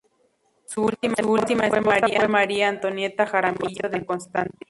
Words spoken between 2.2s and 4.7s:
María Antonieta Jaramillo de Constante.